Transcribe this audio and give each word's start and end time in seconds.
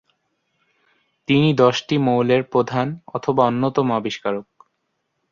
তিনি 1.27 1.49
দশটি 1.53 1.95
মৌলের 1.97 2.41
প্রধান 2.43 2.87
অথবা 3.13 3.41
অন্যতম 3.45 3.87
আবিষ্কারক। 3.91 4.47